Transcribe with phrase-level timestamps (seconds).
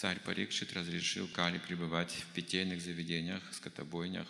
[0.00, 4.26] царь Парикшит разрешил Кали пребывать в питейных заведениях, скотобойнях,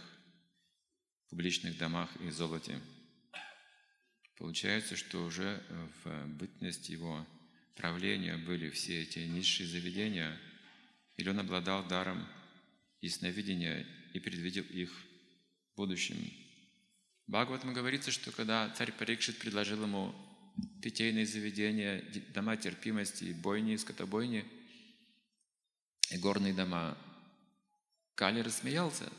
[1.29, 2.81] публичных домах и золоте.
[4.37, 5.63] Получается, что уже
[6.03, 7.25] в бытность его
[7.77, 10.37] правления были все эти низшие заведения,
[11.17, 12.27] или он обладал даром
[13.01, 16.17] ясновидения и предвидел их в будущем.
[17.29, 20.13] Бхагаватам говорится, что когда царь Парикшит предложил ему
[20.83, 22.03] питейные заведения,
[22.35, 24.45] дома терпимости, бойни, скотобойни
[26.11, 26.97] и горные дома,
[28.15, 29.11] Кали рассмеялся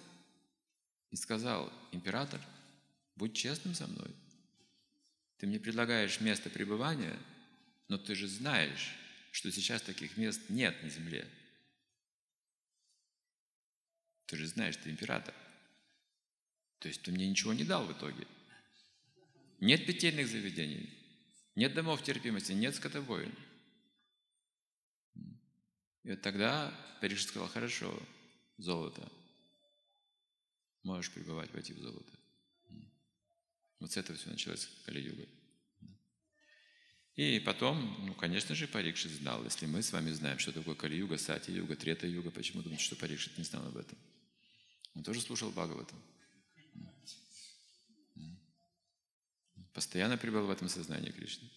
[1.10, 2.40] и сказал, император,
[3.16, 4.14] будь честным со мной.
[5.38, 7.18] Ты мне предлагаешь место пребывания,
[7.88, 8.96] но ты же знаешь,
[9.32, 11.28] что сейчас таких мест нет на земле.
[14.28, 15.34] Ты же знаешь, ты император.
[16.80, 18.28] То есть ты мне ничего не дал в итоге.
[19.60, 20.90] Нет питейных заведений,
[21.56, 23.34] нет домов терпимости, нет скотобоин.
[26.04, 27.98] И вот тогда Париж сказал, хорошо,
[28.58, 29.08] золото.
[30.84, 32.12] Можешь пребывать, войти в золото.
[33.80, 35.28] Вот с этого все началось Кали-юга.
[37.16, 39.44] И потом, ну, конечно же, Парикшит знал.
[39.44, 43.44] Если мы с вами знаем, что такое Кали-юга, Сати-юга, Трета-юга, почему думаете, что Парикшит не
[43.44, 43.98] знал об этом?
[44.96, 46.02] Он тоже слушал Бхагаватам.
[49.74, 51.50] Постоянно пребывал в этом сознании Кришны.